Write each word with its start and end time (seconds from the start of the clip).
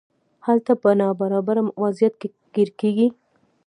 هلته 0.45 0.71
په 0.81 0.89
نابرابر 0.99 1.57
وضعیت 1.83 2.13
کې 2.21 2.27
ګیر 2.53 2.69
کیږي. 2.79 3.07